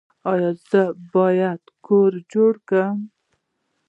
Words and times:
ایا 0.31 0.49
زه 0.69 0.81
باید 1.13 1.61
کور 1.85 2.11
جوړ 2.31 2.53
کړم؟ 2.67 2.99